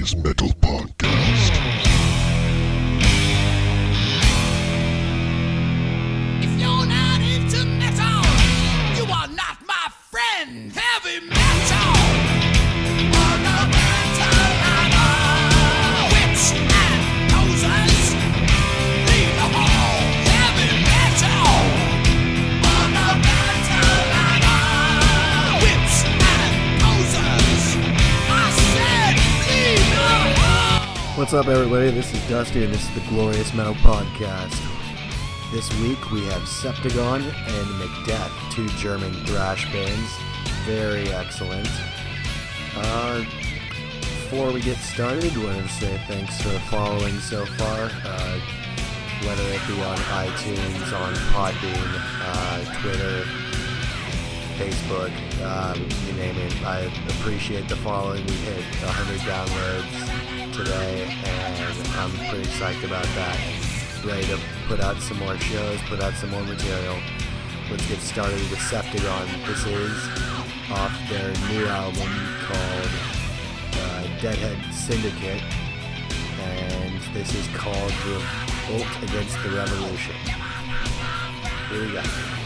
Metal 0.00 0.48
Podcast. 0.62 0.99
What's 31.30 31.46
up, 31.46 31.54
everybody? 31.54 31.92
This 31.92 32.12
is 32.12 32.28
Dusty, 32.28 32.64
and 32.64 32.74
this 32.74 32.82
is 32.82 32.92
the 32.92 33.08
Glorious 33.08 33.54
Metal 33.54 33.74
Podcast. 33.74 34.58
This 35.52 35.72
week 35.80 36.10
we 36.10 36.24
have 36.24 36.42
Septagon 36.42 37.22
and 37.22 37.66
Macdeath, 37.78 38.52
two 38.52 38.66
German 38.70 39.12
thrash 39.26 39.72
bands. 39.72 40.10
Very 40.66 41.08
excellent. 41.12 41.70
Uh, 42.74 43.20
before 44.00 44.50
we 44.50 44.60
get 44.60 44.76
started, 44.78 45.32
I 45.32 45.44
want 45.44 45.58
to 45.58 45.68
say 45.68 46.00
thanks 46.08 46.42
for 46.42 46.50
following 46.68 47.16
so 47.20 47.46
far. 47.46 47.92
Uh, 48.04 48.40
whether 49.22 49.44
it 49.44 49.60
be 49.68 49.80
on 49.82 49.98
iTunes, 50.26 50.92
on 50.92 51.14
Podbean, 51.30 52.02
uh, 52.24 52.80
Twitter, 52.82 53.22
Facebook, 54.58 55.12
um, 55.46 55.78
you 56.08 56.12
name 56.14 56.36
it. 56.38 56.66
I 56.66 56.80
appreciate 57.20 57.68
the 57.68 57.76
following. 57.76 58.26
We 58.26 58.32
hit 58.32 58.64
100 58.82 59.20
downloads 59.20 60.09
today, 60.64 61.08
and 61.24 61.88
I'm 61.96 62.10
pretty 62.28 62.48
psyched 62.58 62.84
about 62.84 63.04
that. 63.16 63.38
Ready 64.04 64.26
to 64.26 64.38
put 64.68 64.80
out 64.80 64.96
some 64.98 65.18
more 65.18 65.38
shows, 65.38 65.78
put 65.88 66.00
out 66.00 66.12
some 66.14 66.30
more 66.30 66.42
material. 66.42 66.96
Let's 67.70 67.86
get 67.88 67.98
started 68.00 68.40
with 68.50 68.58
Septagon. 68.58 69.26
This 69.46 69.64
is 69.66 69.96
off 70.70 70.92
their 71.08 71.32
new 71.48 71.66
album 71.66 72.12
called 72.44 72.90
uh, 73.72 74.20
Deadhead 74.20 74.74
Syndicate, 74.74 75.42
and 76.42 77.00
this 77.14 77.34
is 77.34 77.46
called 77.56 77.92
Revolt 78.04 79.02
Against 79.02 79.42
the 79.42 79.50
Revolution. 79.50 80.14
Here 81.70 81.86
we 81.86 81.92
go. 81.92 82.39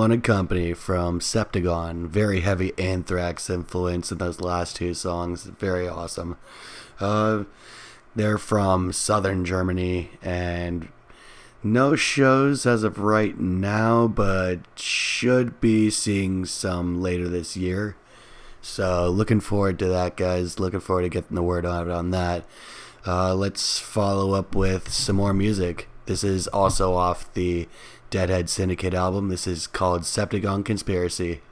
Unwanted 0.00 0.24
Company 0.24 0.72
from 0.72 1.20
Septagon. 1.20 2.06
Very 2.08 2.40
heavy 2.40 2.72
Anthrax 2.78 3.50
influence 3.50 4.10
in 4.10 4.16
those 4.16 4.40
last 4.40 4.76
two 4.76 4.94
songs. 4.94 5.44
Very 5.44 5.86
awesome. 5.86 6.38
Uh, 6.98 7.44
they're 8.16 8.38
from 8.38 8.94
southern 8.94 9.44
Germany 9.44 10.12
and 10.22 10.88
no 11.62 11.96
shows 11.96 12.64
as 12.64 12.82
of 12.82 12.98
right 12.98 13.38
now, 13.38 14.08
but 14.08 14.60
should 14.74 15.60
be 15.60 15.90
seeing 15.90 16.46
some 16.46 17.02
later 17.02 17.28
this 17.28 17.54
year. 17.54 17.94
So 18.62 19.10
looking 19.10 19.40
forward 19.40 19.78
to 19.80 19.88
that, 19.88 20.16
guys. 20.16 20.58
Looking 20.58 20.80
forward 20.80 21.02
to 21.02 21.08
getting 21.10 21.36
the 21.36 21.42
word 21.42 21.66
out 21.66 21.90
on 21.90 22.10
that. 22.12 22.46
Uh, 23.06 23.34
let's 23.34 23.78
follow 23.78 24.32
up 24.32 24.54
with 24.54 24.90
some 24.90 25.16
more 25.16 25.34
music. 25.34 25.88
This 26.06 26.24
is 26.24 26.48
also 26.48 26.94
off 26.94 27.32
the 27.34 27.68
Deadhead 28.10 28.50
Syndicate 28.50 28.92
album. 28.92 29.28
This 29.28 29.46
is 29.46 29.68
called 29.68 30.02
Septagon 30.02 30.64
Conspiracy. 30.64 31.42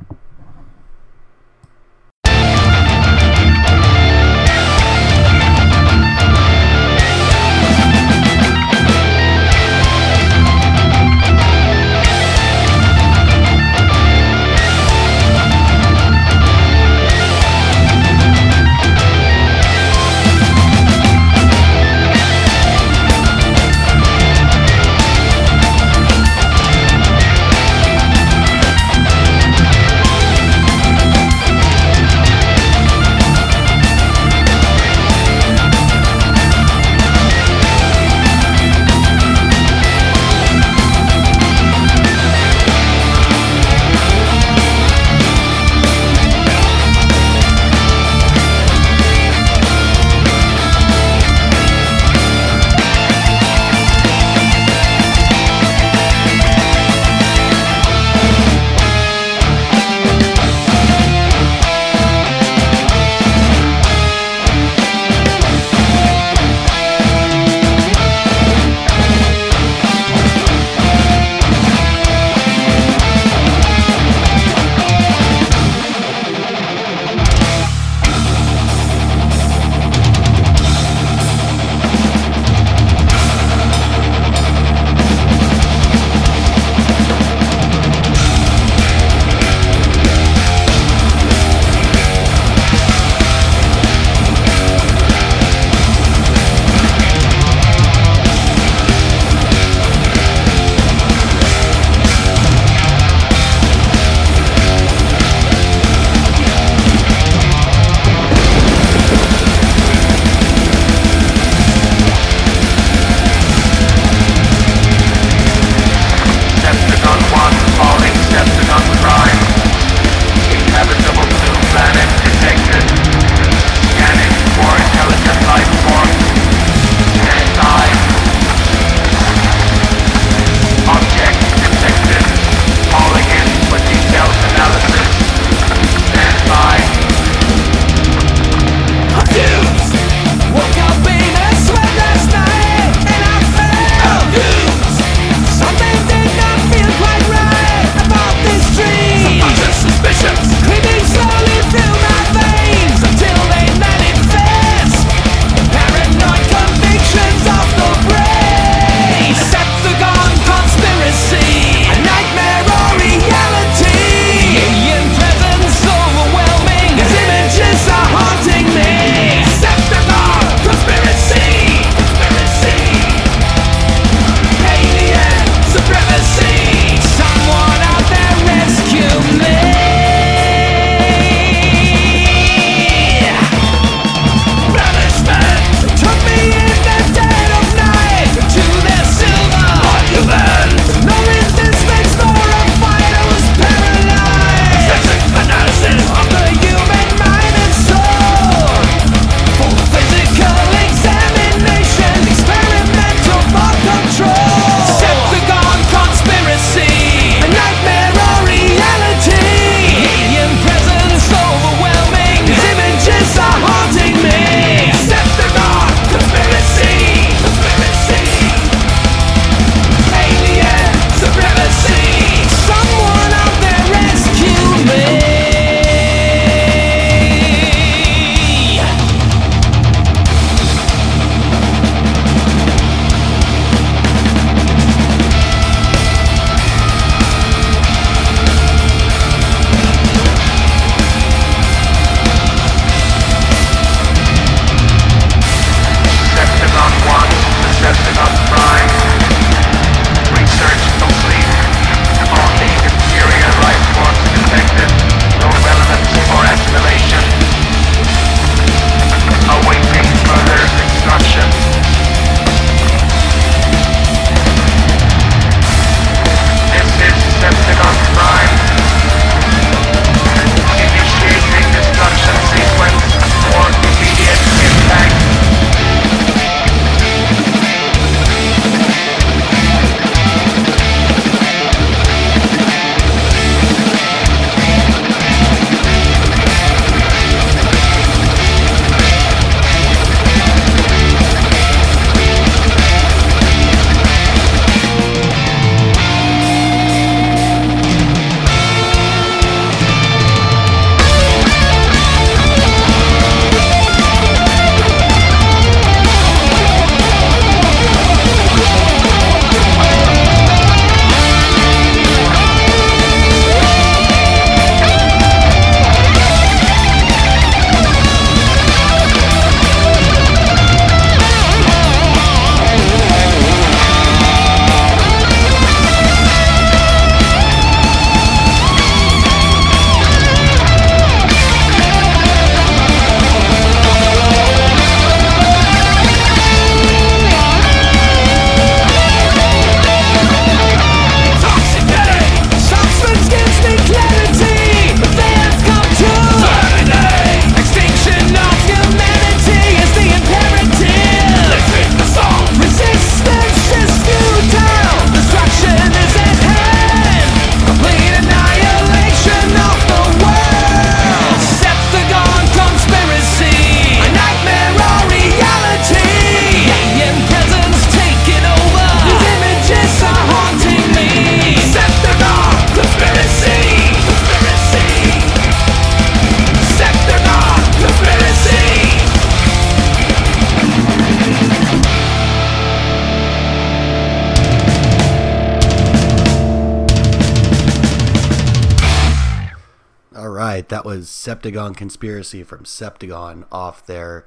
Was 390.88 391.08
Septagon 391.08 391.76
Conspiracy 391.76 392.42
from 392.42 392.64
Septagon 392.64 393.44
off 393.52 393.84
their 393.84 394.24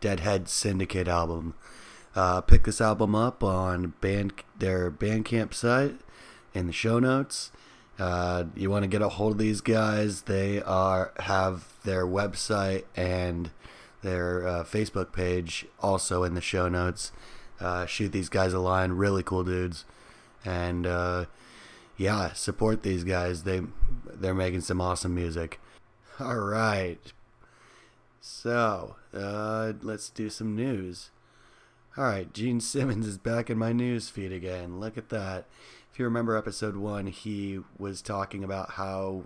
Deadhead 0.00 0.48
Syndicate 0.48 1.08
album. 1.08 1.54
Uh, 2.14 2.40
pick 2.42 2.62
this 2.62 2.80
album 2.80 3.16
up 3.16 3.42
on 3.42 3.92
band 4.00 4.32
their 4.56 4.88
Bandcamp 4.88 5.52
site 5.52 5.96
in 6.54 6.68
the 6.68 6.72
show 6.72 7.00
notes. 7.00 7.50
Uh, 7.98 8.44
you 8.54 8.70
want 8.70 8.84
to 8.84 8.86
get 8.86 9.02
a 9.02 9.08
hold 9.08 9.32
of 9.32 9.38
these 9.38 9.60
guys? 9.60 10.22
They 10.22 10.62
are 10.62 11.12
have 11.18 11.72
their 11.82 12.06
website 12.06 12.84
and 12.94 13.50
their 14.02 14.46
uh, 14.46 14.62
Facebook 14.62 15.12
page 15.12 15.66
also 15.80 16.22
in 16.22 16.34
the 16.34 16.40
show 16.40 16.68
notes. 16.68 17.10
Uh, 17.58 17.84
shoot 17.84 18.12
these 18.12 18.28
guys 18.28 18.52
a 18.52 18.60
line, 18.60 18.92
really 18.92 19.24
cool 19.24 19.42
dudes, 19.42 19.84
and 20.44 20.86
uh, 20.86 21.24
yeah, 21.96 22.32
support 22.32 22.84
these 22.84 23.02
guys. 23.02 23.42
They 23.42 23.62
they're 24.08 24.34
making 24.34 24.60
some 24.60 24.80
awesome 24.80 25.12
music. 25.12 25.58
All 26.20 26.38
right, 26.38 27.12
so 28.22 28.96
uh, 29.12 29.74
let's 29.82 30.08
do 30.08 30.30
some 30.30 30.56
news. 30.56 31.10
All 31.94 32.04
right, 32.04 32.32
Gene 32.32 32.60
Simmons 32.60 33.06
is 33.06 33.18
back 33.18 33.50
in 33.50 33.58
my 33.58 33.72
news 33.72 34.08
feed 34.08 34.32
again. 34.32 34.80
Look 34.80 34.96
at 34.96 35.10
that. 35.10 35.44
If 35.92 35.98
you 35.98 36.06
remember 36.06 36.34
episode 36.34 36.76
one, 36.76 37.08
he 37.08 37.60
was 37.78 38.00
talking 38.00 38.42
about 38.42 38.72
how 38.72 39.24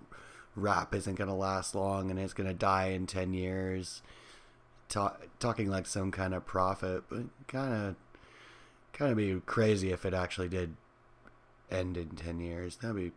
rap 0.56 0.92
isn't 0.92 1.14
going 1.14 1.28
to 1.28 1.34
last 1.34 1.76
long 1.76 2.10
and 2.10 2.18
it's 2.18 2.34
going 2.34 2.48
to 2.48 2.54
die 2.54 2.86
in 2.86 3.06
10 3.06 3.34
years. 3.34 4.02
Ta- 4.88 5.16
talking 5.38 5.70
like 5.70 5.86
some 5.86 6.10
kind 6.10 6.34
of 6.34 6.44
prophet, 6.44 7.04
but 7.08 7.22
kind 7.46 7.72
of 7.72 7.96
kind 8.92 9.12
of 9.12 9.16
be 9.16 9.40
crazy 9.46 9.92
if 9.92 10.04
it 10.04 10.12
actually 10.12 10.48
did 10.48 10.74
end 11.70 11.96
in 11.96 12.10
10 12.10 12.40
years. 12.40 12.76
That'd 12.76 12.96
be 12.96 13.12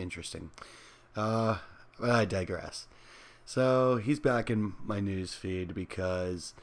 interesting. 0.00 0.50
Uh, 1.16 1.58
but 1.98 2.10
I 2.10 2.24
digress. 2.24 2.86
So 3.52 3.96
he's 3.96 4.18
back 4.18 4.48
in 4.48 4.72
my 4.82 4.98
news 4.98 5.34
feed 5.34 5.74
because 5.74 6.54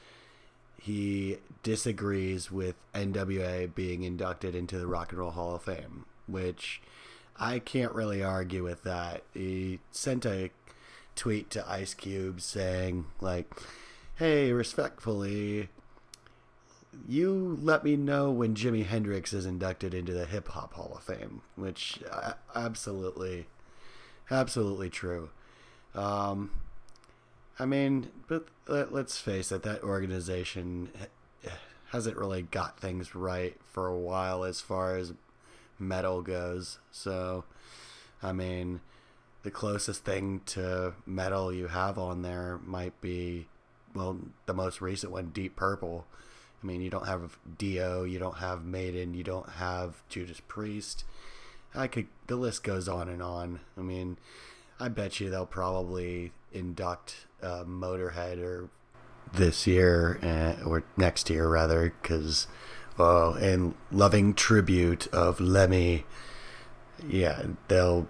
he 0.76 1.36
disagrees 1.62 2.50
with 2.50 2.74
NWA 2.92 3.72
being 3.72 4.02
inducted 4.02 4.56
into 4.56 4.76
the 4.76 4.88
Rock 4.88 5.12
and 5.12 5.20
Roll 5.20 5.30
Hall 5.30 5.54
of 5.54 5.62
Fame, 5.62 6.04
which 6.26 6.82
I 7.38 7.60
can't 7.60 7.92
really 7.92 8.24
argue 8.24 8.64
with 8.64 8.82
that. 8.82 9.22
He 9.32 9.78
sent 9.92 10.26
a 10.26 10.50
tweet 11.14 11.48
to 11.50 11.70
Ice 11.70 11.94
Cube 11.94 12.40
saying, 12.40 13.04
like, 13.20 13.54
hey, 14.16 14.50
respectfully, 14.50 15.68
you 17.08 17.56
let 17.62 17.84
me 17.84 17.94
know 17.94 18.32
when 18.32 18.56
Jimi 18.56 18.84
Hendrix 18.84 19.32
is 19.32 19.46
inducted 19.46 19.94
into 19.94 20.12
the 20.12 20.26
Hip 20.26 20.48
Hop 20.48 20.74
Hall 20.74 20.94
of 20.96 21.04
Fame, 21.04 21.42
which 21.54 22.00
uh, 22.10 22.32
absolutely, 22.56 23.46
absolutely 24.28 24.90
true. 24.90 25.30
Um, 25.94 26.50
I 27.60 27.66
mean, 27.66 28.08
but 28.26 28.46
let, 28.68 28.90
us 28.90 29.18
face 29.18 29.52
it, 29.52 29.64
that 29.64 29.82
organization 29.82 30.88
hasn't 31.90 32.16
really 32.16 32.40
got 32.40 32.80
things 32.80 33.14
right 33.14 33.54
for 33.62 33.86
a 33.86 33.98
while 33.98 34.44
as 34.44 34.62
far 34.62 34.96
as 34.96 35.12
metal 35.78 36.22
goes. 36.22 36.78
So, 36.90 37.44
I 38.22 38.32
mean, 38.32 38.80
the 39.42 39.50
closest 39.50 40.06
thing 40.06 40.40
to 40.46 40.94
metal 41.04 41.52
you 41.52 41.66
have 41.66 41.98
on 41.98 42.22
there 42.22 42.60
might 42.64 42.98
be, 43.02 43.46
well, 43.94 44.16
the 44.46 44.54
most 44.54 44.80
recent 44.80 45.12
one, 45.12 45.28
Deep 45.28 45.54
Purple. 45.54 46.06
I 46.62 46.66
mean, 46.66 46.80
you 46.80 46.88
don't 46.88 47.06
have 47.06 47.38
Dio, 47.58 48.04
you 48.04 48.18
don't 48.18 48.38
have 48.38 48.64
Maiden, 48.64 49.12
you 49.12 49.22
don't 49.22 49.50
have 49.50 50.02
Judas 50.08 50.40
Priest. 50.48 51.04
I 51.74 51.88
could, 51.88 52.06
the 52.26 52.36
list 52.36 52.64
goes 52.64 52.88
on 52.88 53.10
and 53.10 53.22
on. 53.22 53.60
I 53.76 53.82
mean, 53.82 54.16
I 54.80 54.88
bet 54.88 55.20
you 55.20 55.28
they'll 55.30 55.46
probably 55.46 56.32
induct 56.52 57.26
uh, 57.42 57.64
Motorhead 57.64 58.42
or 58.42 58.70
this 59.32 59.66
year 59.66 60.18
uh, 60.22 60.64
or 60.66 60.82
next 60.96 61.30
year 61.30 61.46
rather, 61.48 61.94
because 62.02 62.46
well, 62.96 63.34
in 63.34 63.74
loving 63.92 64.34
tribute 64.34 65.06
of 65.08 65.40
Lemmy, 65.40 66.04
yeah, 67.06 67.42
they'll 67.68 68.08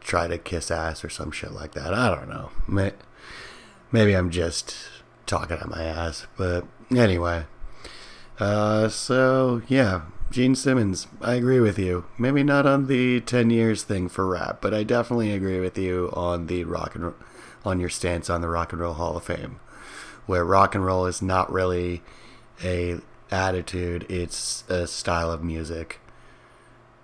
try 0.00 0.26
to 0.26 0.38
kiss 0.38 0.70
ass 0.70 1.04
or 1.04 1.08
some 1.08 1.30
shit 1.30 1.52
like 1.52 1.72
that. 1.74 1.94
I 1.94 2.14
don't 2.14 2.28
know. 2.28 2.50
Maybe 3.90 4.14
I'm 4.14 4.30
just 4.30 4.74
talking 5.26 5.56
at 5.56 5.68
my 5.68 5.82
ass, 5.82 6.26
but 6.36 6.66
anyway. 6.94 7.46
Uh, 8.38 8.88
so 8.88 9.62
yeah, 9.68 10.02
Gene 10.32 10.54
Simmons, 10.54 11.08
I 11.20 11.34
agree 11.34 11.60
with 11.60 11.78
you. 11.78 12.06
Maybe 12.16 12.42
not 12.42 12.64
on 12.64 12.86
the 12.86 13.20
10 13.20 13.50
years 13.50 13.82
thing 13.82 14.08
for 14.08 14.26
rap, 14.26 14.62
but 14.62 14.72
I 14.72 14.82
definitely 14.82 15.30
agree 15.30 15.60
with 15.60 15.76
you 15.76 16.10
on 16.14 16.46
the 16.46 16.64
rock 16.64 16.94
and 16.94 17.12
on 17.66 17.78
your 17.78 17.90
stance 17.90 18.30
on 18.30 18.40
the 18.40 18.48
Rock 18.48 18.72
and 18.72 18.80
Roll 18.80 18.94
Hall 18.94 19.18
of 19.18 19.24
Fame, 19.24 19.60
where 20.24 20.42
rock 20.42 20.74
and 20.74 20.86
roll 20.86 21.04
is 21.04 21.20
not 21.20 21.52
really 21.52 22.02
a 22.64 23.00
attitude, 23.30 24.06
it's 24.08 24.64
a 24.70 24.86
style 24.86 25.30
of 25.30 25.44
music. 25.44 26.00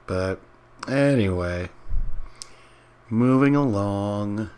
But 0.06 0.40
anyway, 0.88 1.68
moving 3.10 3.54
along. 3.54 4.48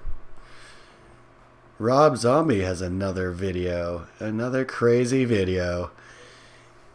Rob 1.80 2.16
Zombie 2.18 2.60
has 2.60 2.80
another 2.80 3.32
video, 3.32 4.06
another 4.20 4.64
crazy 4.64 5.24
video. 5.24 5.90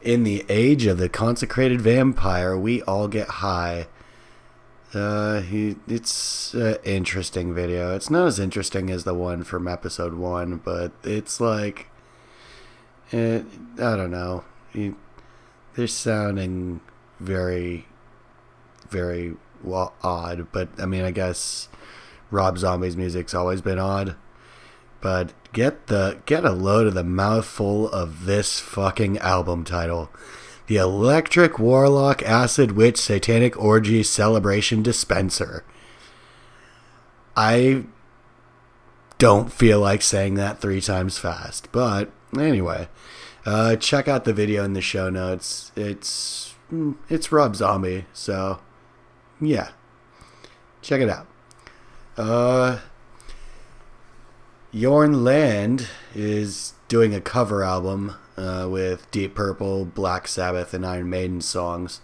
In 0.06 0.24
the 0.24 0.46
age 0.48 0.86
of 0.86 0.98
the 0.98 1.10
consecrated 1.10 1.82
vampire, 1.82 2.56
we 2.56 2.82
all 2.84 3.10
get 3.10 3.28
high 3.28 3.88
uh, 4.96 5.42
he 5.42 5.76
it's 5.88 6.54
an 6.54 6.78
interesting 6.86 7.54
video. 7.54 7.94
It's 7.94 8.10
not 8.10 8.28
as 8.28 8.40
interesting 8.40 8.90
as 8.90 9.04
the 9.04 9.14
one 9.14 9.44
from 9.44 9.68
episode 9.68 10.14
one, 10.14 10.62
but 10.64 10.94
it's 11.04 11.42
like, 11.42 11.90
it, 13.12 13.46
I 13.76 13.96
don't 13.98 14.12
know. 14.12 14.46
He, 14.72 14.94
they're 15.76 15.88
sounding 15.88 16.80
very, 17.20 17.86
very 18.90 19.36
odd. 19.66 20.48
But 20.54 20.70
I 20.80 20.86
mean, 20.86 21.04
I 21.04 21.12
guess 21.12 21.68
Rob 22.32 22.58
Zombie's 22.58 22.96
music's 22.96 23.34
always 23.34 23.62
been 23.62 23.80
odd. 23.80 24.16
But 25.02 25.34
get 25.54 25.88
the 25.88 26.20
get 26.26 26.46
a 26.46 26.52
load 26.52 26.88
of 26.88 26.94
the 26.94 27.04
mouthful 27.04 27.90
of 27.90 28.26
this 28.26 28.60
fucking 28.60 29.18
album 29.20 29.64
title. 29.64 30.10
The 30.68 30.78
Electric 30.78 31.60
Warlock 31.60 32.24
Acid 32.24 32.72
Witch 32.72 32.98
Satanic 32.98 33.58
Orgy 33.62 34.02
Celebration 34.02 34.82
Dispenser. 34.82 35.64
I 37.38 37.84
don't 39.18 39.52
feel 39.52 39.80
like 39.80 40.02
saying 40.02 40.36
that 40.36 40.60
three 40.60 40.82
times 40.82 41.18
fast, 41.18 41.72
but 41.72 42.12
anyway, 42.38 42.88
uh, 43.46 43.76
check 43.76 44.08
out 44.08 44.26
the 44.26 44.34
video 44.34 44.64
in 44.64 44.74
the 44.74 44.82
show 44.82 45.10
notes. 45.10 45.72
It's 45.76 46.56
it's 47.10 47.32
Rob 47.32 47.56
Zombie, 47.56 48.06
so 48.14 48.60
yeah, 49.40 49.70
check 50.82 51.02
it 51.02 51.10
out. 51.10 51.28
Uh, 52.18 52.80
Jorn 54.76 55.24
Lande 55.24 55.88
is 56.14 56.74
doing 56.90 57.16
a 57.16 57.22
cover 57.22 57.64
album 57.64 58.16
uh, 58.36 58.68
with 58.70 59.10
Deep 59.10 59.34
Purple, 59.34 59.86
Black 59.86 60.28
Sabbath, 60.28 60.74
and 60.74 60.86
Iron 60.86 61.10
Maiden 61.10 61.40
songs. 61.40 62.02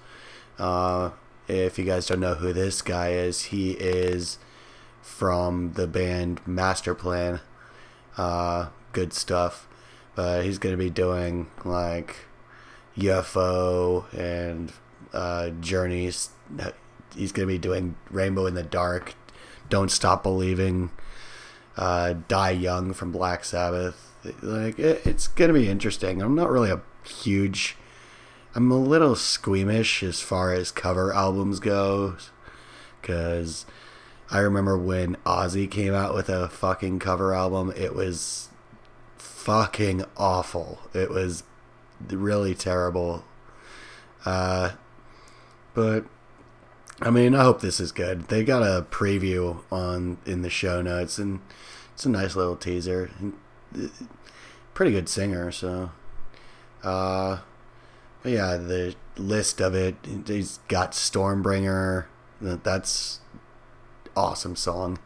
Uh, 0.58 1.10
if 1.50 1.78
you 1.78 1.84
guys 1.84 2.08
don't 2.08 2.22
know 2.22 2.36
who 2.36 2.54
this 2.54 2.82
guy 2.82 3.12
is, 3.12 3.44
he 3.46 3.72
is 3.72 4.38
from 5.02 5.74
the 5.74 5.86
band 5.86 6.40
Masterplan. 6.46 7.42
Uh, 8.16 8.70
good 8.94 9.12
stuff. 9.12 9.68
But 10.16 10.46
he's 10.46 10.58
going 10.58 10.72
to 10.72 10.82
be 10.82 10.90
doing 10.90 11.48
like 11.66 12.16
UFO 12.98 14.06
and 14.14 14.72
uh, 15.12 15.50
Journeys. 15.60 16.30
He's 17.18 17.34
going 17.34 17.50
to 17.50 17.54
be 17.54 17.60
doing 17.60 17.96
Rainbow 18.10 18.46
in 18.46 18.54
the 18.54 18.64
Dark, 18.64 19.16
Don't 19.70 19.92
Stop 19.92 20.24
Believing, 20.24 20.92
uh, 21.78 22.14
Die 22.28 22.52
Young 22.52 22.94
from 22.94 23.12
Black 23.12 23.44
Sabbath 23.46 24.12
like 24.42 24.80
it, 24.80 25.06
it's 25.06 25.28
gonna 25.28 25.54
be 25.54 25.70
interesting. 25.70 26.22
I'm 26.22 26.36
not 26.36 26.50
really 26.50 26.72
a 26.72 26.82
huge. 27.06 27.76
I'm 28.54 28.70
a 28.72 28.78
little 28.78 29.16
squeamish 29.16 30.04
as 30.04 30.20
far 30.20 30.54
as 30.54 30.72
cover 30.72 31.14
albums 31.14 31.60
go, 31.60 32.18
because 33.02 33.66
I 34.30 34.40
remember 34.40 34.78
when 34.78 35.16
Ozzy 35.26 35.70
came 35.70 35.94
out 35.94 36.14
with 36.14 36.30
a 36.30 36.50
fucking 36.50 37.00
cover 37.00 37.34
album. 37.34 37.74
It 37.76 37.96
was 37.96 38.50
fucking 39.18 40.04
awful. 40.18 40.80
It 40.94 41.10
was 41.10 41.44
really 42.10 42.54
terrible. 42.56 43.24
Uh, 44.26 44.72
but 45.74 46.06
I 47.02 47.10
mean, 47.10 47.34
I 47.34 47.44
hope 47.44 47.62
this 47.62 47.80
is 47.80 47.92
good. 47.92 48.28
They 48.28 48.44
got 48.44 48.62
a 48.62 48.86
preview 48.92 49.62
on 49.72 50.18
in 50.26 50.44
the 50.44 50.50
show 50.50 50.82
notes, 50.82 51.18
and 51.18 51.40
it's 51.94 52.06
a 52.06 52.10
nice 52.10 52.36
little 52.36 52.56
teaser 52.56 53.10
pretty 54.74 54.92
good 54.92 55.10
singer. 55.10 55.52
So, 55.52 55.92
uh, 56.84 57.40
but 58.24 58.32
yeah, 58.32 58.58
the 58.58 58.96
list 59.18 59.62
of 59.62 59.76
it, 59.76 59.96
he's 60.26 60.60
got 60.68 60.94
Stormbringer. 60.94 62.06
That's 62.42 63.20
awesome 64.16 64.56
song. 64.56 65.00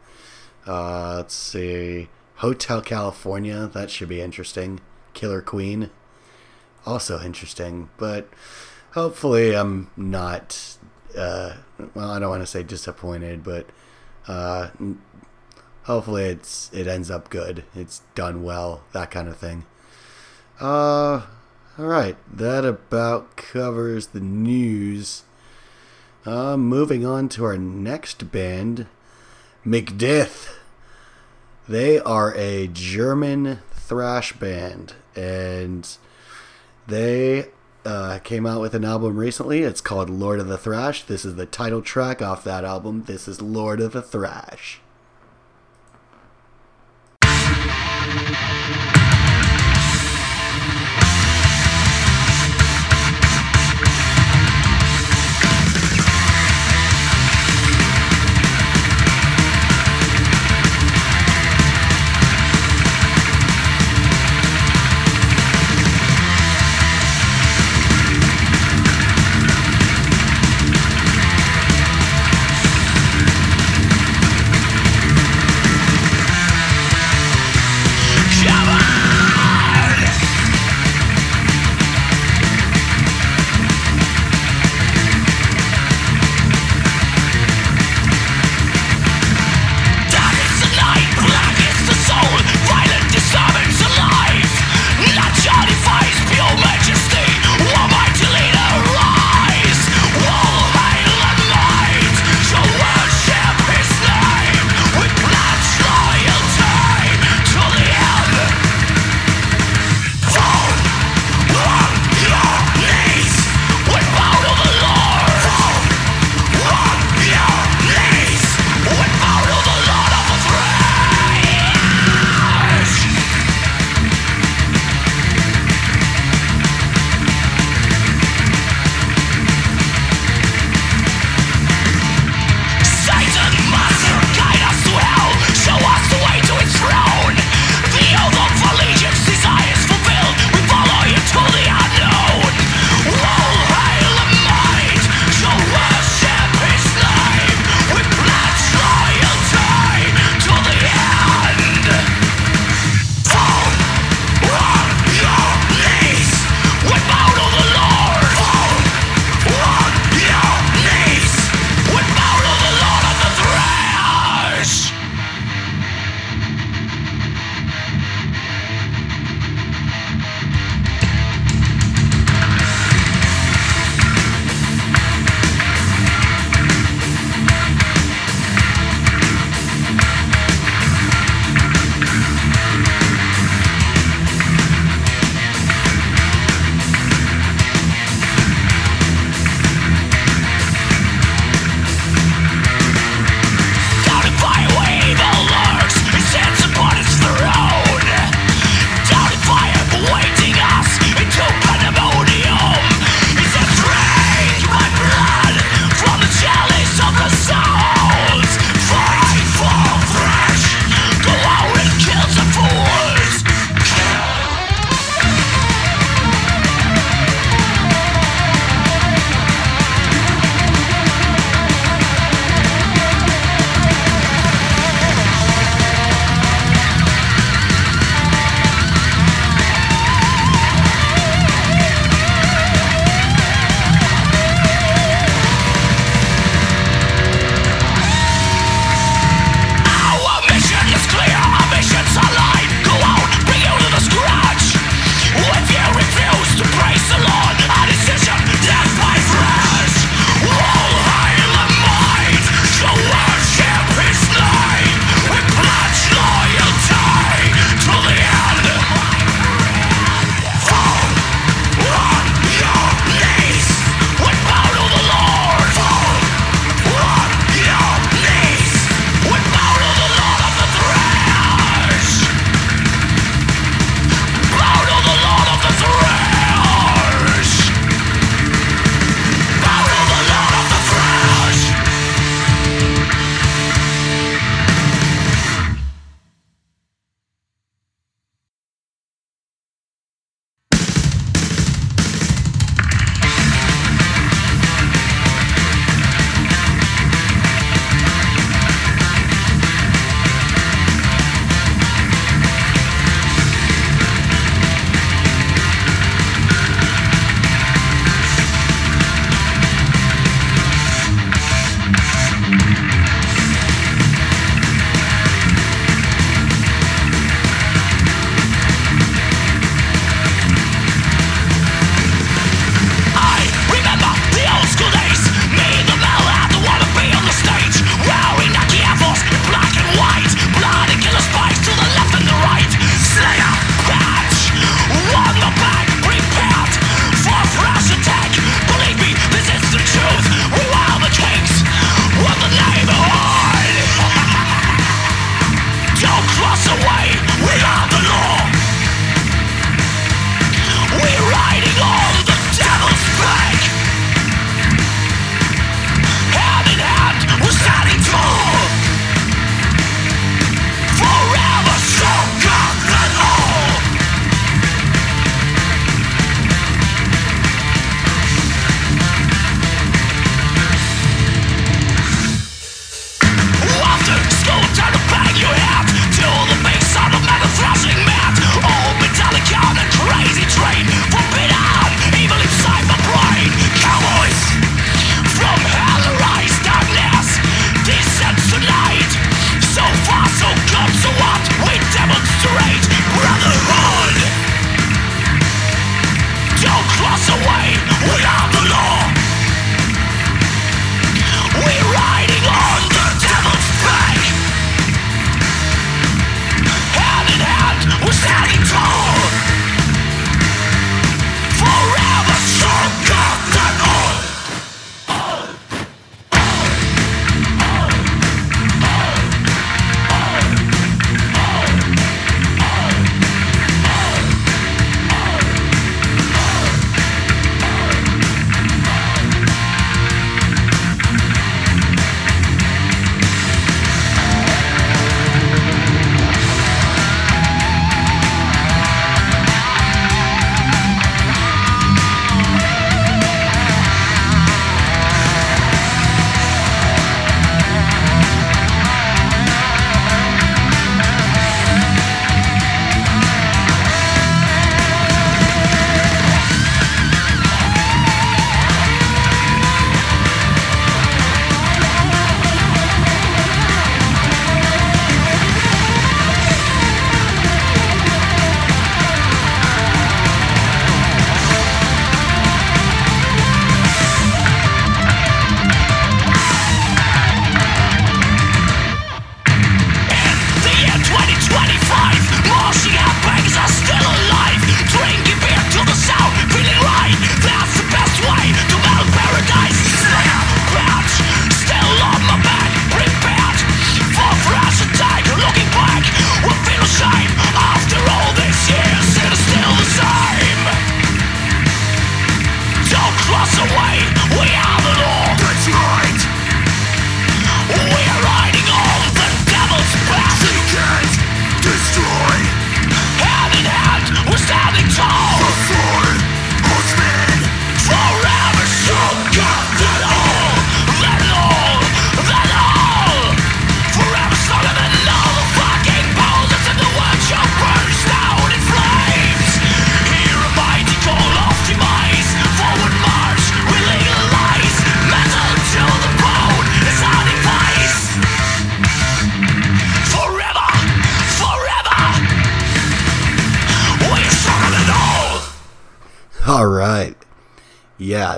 Uh, 0.66 1.16
let's 1.16 1.34
see. 1.34 2.08
Hotel 2.36 2.80
California. 2.80 3.66
That 3.66 3.90
should 3.90 4.08
be 4.08 4.20
interesting. 4.20 4.80
Killer 5.14 5.42
Queen. 5.42 5.90
Also 6.84 7.20
interesting, 7.20 7.90
but 7.96 8.28
hopefully 8.92 9.54
I'm 9.54 9.90
not. 9.96 10.78
Uh, 11.16 11.54
well, 11.94 12.10
I 12.10 12.18
don't 12.18 12.30
want 12.30 12.42
to 12.42 12.46
say 12.46 12.62
disappointed, 12.62 13.42
but 13.42 13.66
uh, 14.28 14.68
hopefully 15.84 16.24
it's 16.24 16.70
it 16.72 16.86
ends 16.86 17.10
up 17.10 17.30
good. 17.30 17.64
It's 17.74 18.02
done 18.14 18.42
well, 18.42 18.82
that 18.92 19.10
kind 19.10 19.28
of 19.28 19.36
thing. 19.36 19.64
Uh, 20.60 21.22
all 21.78 21.86
right, 21.86 22.16
that 22.34 22.64
about 22.64 23.36
covers 23.36 24.08
the 24.08 24.20
news. 24.20 25.22
Uh, 26.24 26.56
moving 26.56 27.06
on 27.06 27.28
to 27.30 27.44
our 27.44 27.56
next 27.56 28.32
band, 28.32 28.86
McDeath. 29.64 30.54
They 31.68 31.98
are 32.00 32.34
a 32.34 32.68
German 32.68 33.60
thrash 33.72 34.32
band, 34.32 34.94
and 35.14 35.88
they 36.86 37.50
uh, 37.86 38.18
came 38.18 38.44
out 38.44 38.60
with 38.60 38.74
an 38.74 38.84
album 38.84 39.16
recently. 39.16 39.62
It's 39.62 39.80
called 39.80 40.10
Lord 40.10 40.40
of 40.40 40.48
the 40.48 40.58
Thrash. 40.58 41.04
This 41.04 41.24
is 41.24 41.36
the 41.36 41.46
title 41.46 41.80
track 41.80 42.20
off 42.20 42.44
that 42.44 42.64
album. 42.64 43.04
This 43.04 43.28
is 43.28 43.40
Lord 43.40 43.80
of 43.80 43.92
the 43.92 44.02
Thrash. 44.02 44.80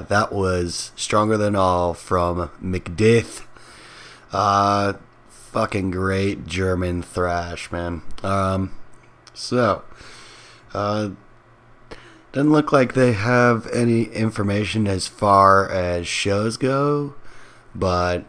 That 0.09 0.33
was 0.33 0.93
Stronger 0.97 1.37
Than 1.37 1.55
All 1.55 1.95
from 1.95 2.51
McDeath. 2.63 3.45
Uh, 4.33 4.95
fucking 5.29 5.91
great 5.91 6.47
German 6.47 7.03
thrash, 7.03 7.71
man. 7.73 8.03
Um, 8.23 8.75
so, 9.35 9.83
uh, 10.75 11.11
doesn't 12.33 12.53
look 12.53 12.73
like 12.73 12.95
they 12.95 13.13
have 13.13 13.67
any 13.69 14.05
information 14.05 14.87
as 14.87 15.09
far 15.09 15.71
as 15.71 16.07
shows 16.07 16.57
go, 16.57 17.15
but 17.75 18.25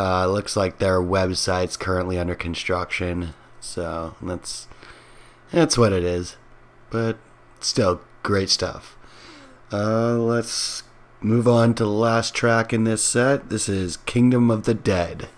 uh, 0.00 0.26
looks 0.26 0.56
like 0.56 0.78
their 0.78 1.00
website's 1.00 1.76
currently 1.76 2.18
under 2.18 2.34
construction. 2.34 3.34
So 3.60 4.14
that's 4.22 4.68
that's 5.52 5.76
what 5.76 5.92
it 5.92 6.04
is. 6.04 6.36
But 6.90 7.18
still, 7.60 8.00
great 8.22 8.48
stuff. 8.48 8.96
Uh, 9.72 10.14
let's 10.14 10.82
move 11.26 11.48
on 11.48 11.74
to 11.74 11.82
the 11.82 11.90
last 11.90 12.36
track 12.36 12.72
in 12.72 12.84
this 12.84 13.02
set. 13.02 13.48
This 13.48 13.68
is 13.68 13.96
Kingdom 13.96 14.48
of 14.48 14.62
the 14.62 14.74
Dead. 14.74 15.28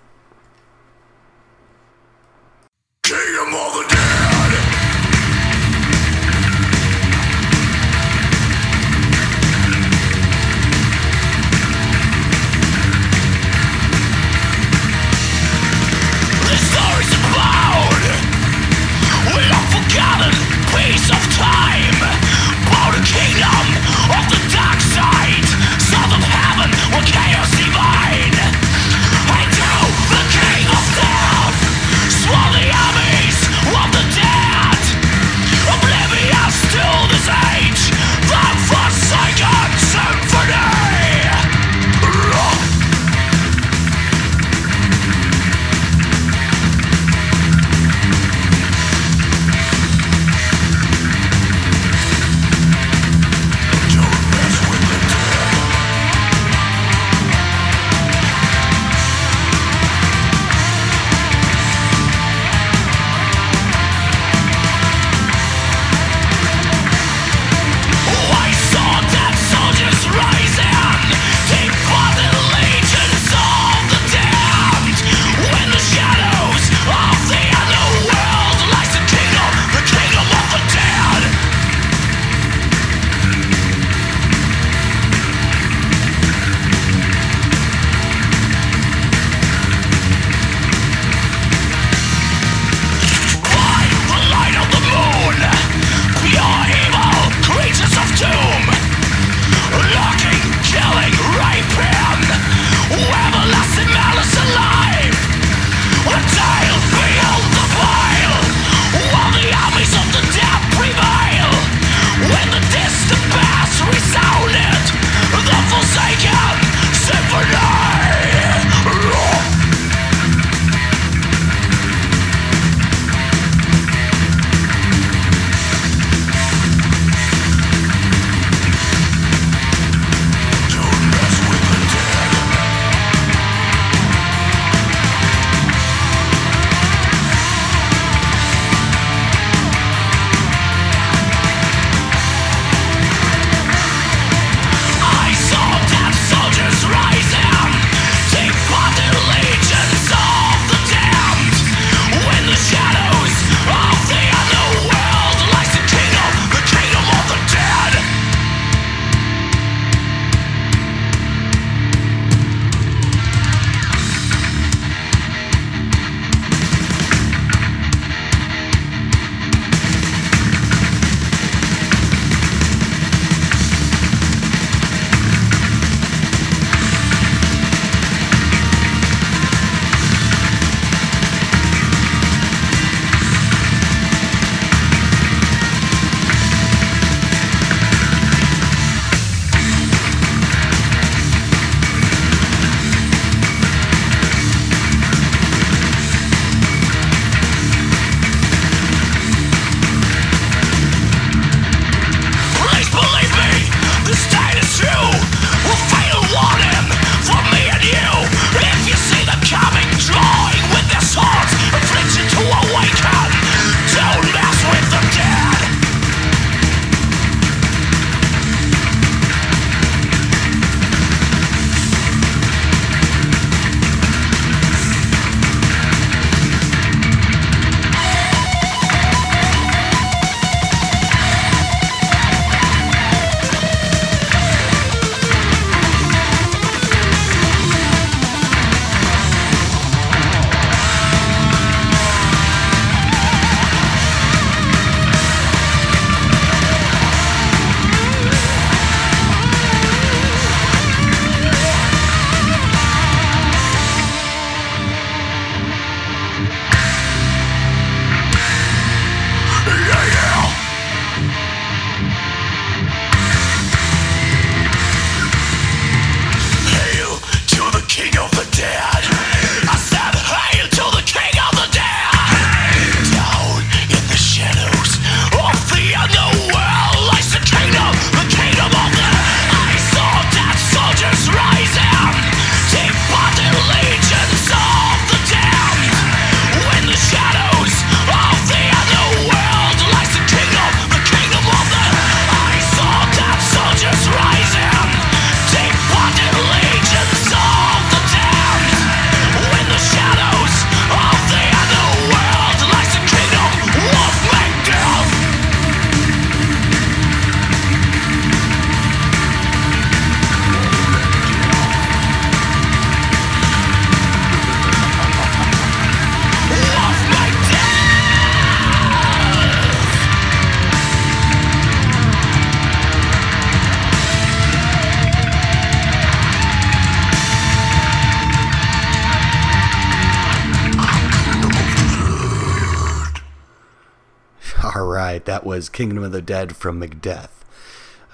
That 335.29 335.44
was 335.44 335.68
Kingdom 335.68 336.02
of 336.02 336.10
the 336.10 336.22
Dead 336.22 336.56
from 336.56 336.81
Macdeath. 336.81 337.44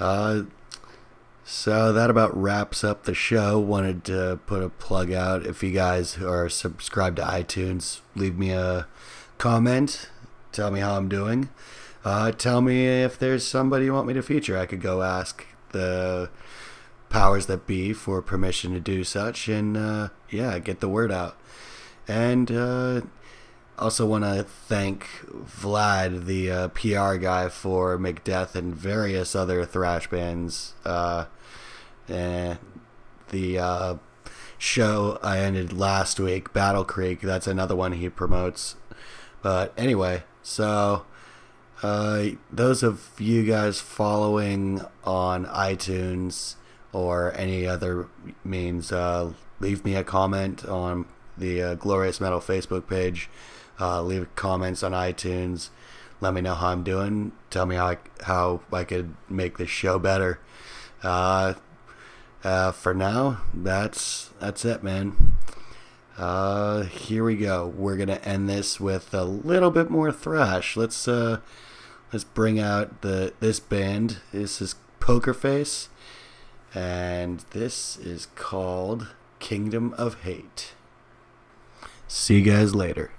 Uh, 0.00 0.42
so 1.44 1.92
that 1.92 2.10
about 2.10 2.36
wraps 2.36 2.82
up 2.82 3.04
the 3.04 3.14
show. 3.14 3.56
Wanted 3.56 4.02
to 4.06 4.40
put 4.46 4.64
a 4.64 4.68
plug 4.68 5.12
out. 5.12 5.46
If 5.46 5.62
you 5.62 5.70
guys 5.70 6.18
are 6.18 6.48
subscribed 6.48 7.18
to 7.18 7.22
iTunes, 7.22 8.00
leave 8.16 8.36
me 8.36 8.50
a 8.50 8.88
comment. 9.38 10.10
Tell 10.50 10.72
me 10.72 10.80
how 10.80 10.96
I'm 10.96 11.08
doing. 11.08 11.50
Uh, 12.04 12.32
tell 12.32 12.60
me 12.60 12.84
if 12.84 13.16
there's 13.16 13.46
somebody 13.46 13.84
you 13.84 13.94
want 13.94 14.08
me 14.08 14.14
to 14.14 14.22
feature. 14.22 14.58
I 14.58 14.66
could 14.66 14.82
go 14.82 15.02
ask 15.02 15.46
the 15.70 16.30
powers 17.10 17.46
that 17.46 17.64
be 17.64 17.92
for 17.92 18.22
permission 18.22 18.72
to 18.74 18.80
do 18.80 19.04
such, 19.04 19.46
and 19.46 19.76
uh, 19.76 20.08
yeah, 20.30 20.58
get 20.58 20.80
the 20.80 20.88
word 20.88 21.12
out. 21.12 21.36
And 22.08 22.50
uh, 22.50 23.02
also 23.78 24.06
want 24.06 24.24
to 24.24 24.44
thank 24.44 25.06
Vlad, 25.28 26.26
the 26.26 26.50
uh, 26.50 26.68
PR 26.68 27.16
guy 27.16 27.48
for 27.48 27.98
Macdeath 27.98 28.54
and 28.54 28.74
various 28.74 29.34
other 29.34 29.64
thrash 29.64 30.08
bands. 30.08 30.74
Uh, 30.84 31.26
the 32.06 33.58
uh, 33.58 33.94
show 34.58 35.18
I 35.22 35.38
ended 35.38 35.72
last 35.72 36.20
week, 36.20 36.52
Battle 36.52 36.84
Creek, 36.84 37.20
that's 37.20 37.46
another 37.46 37.76
one 37.76 37.92
he 37.92 38.08
promotes. 38.08 38.76
But 39.42 39.74
anyway, 39.76 40.22
so 40.42 41.04
uh, 41.82 42.26
those 42.50 42.82
of 42.82 43.10
you 43.18 43.44
guys 43.44 43.80
following 43.80 44.80
on 45.04 45.46
iTunes 45.46 46.54
or 46.92 47.32
any 47.36 47.66
other 47.66 48.08
means, 48.44 48.92
uh, 48.92 49.32
leave 49.60 49.84
me 49.84 49.94
a 49.96 50.04
comment 50.04 50.64
on 50.64 51.06
the 51.36 51.62
uh, 51.62 51.74
Glorious 51.74 52.20
Metal 52.20 52.40
Facebook 52.40 52.88
page. 52.88 53.28
Uh, 53.80 54.02
leave 54.02 54.34
comments 54.36 54.82
on 54.82 54.92
iTunes. 54.92 55.70
Let 56.20 56.34
me 56.34 56.40
know 56.40 56.54
how 56.54 56.68
I'm 56.68 56.84
doing. 56.84 57.32
Tell 57.50 57.66
me 57.66 57.76
how 57.76 57.88
I, 57.88 57.98
how 58.22 58.60
I 58.72 58.84
could 58.84 59.14
make 59.28 59.58
this 59.58 59.70
show 59.70 59.98
better. 59.98 60.38
Uh, 61.02 61.54
uh, 62.42 62.72
for 62.72 62.94
now, 62.94 63.42
that's 63.52 64.30
that's 64.38 64.64
it, 64.64 64.82
man. 64.82 65.36
Uh, 66.16 66.82
here 66.82 67.24
we 67.24 67.36
go. 67.36 67.66
We're 67.66 67.96
gonna 67.96 68.20
end 68.24 68.48
this 68.48 68.78
with 68.78 69.12
a 69.12 69.24
little 69.24 69.70
bit 69.70 69.90
more 69.90 70.12
thrash. 70.12 70.76
Let's 70.76 71.08
uh, 71.08 71.40
let's 72.12 72.24
bring 72.24 72.60
out 72.60 73.02
the 73.02 73.32
this 73.40 73.60
band. 73.60 74.18
This 74.32 74.60
is 74.60 74.76
Poker 75.00 75.34
Face, 75.34 75.88
and 76.74 77.40
this 77.50 77.96
is 77.96 78.28
called 78.34 79.08
Kingdom 79.40 79.94
of 79.98 80.22
Hate. 80.22 80.74
See 82.06 82.38
you 82.38 82.42
guys 82.42 82.74
later. 82.74 83.10